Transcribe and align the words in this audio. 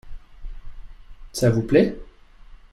Ça 1.31 1.51
vous 1.51 1.61
plait? 1.61 1.95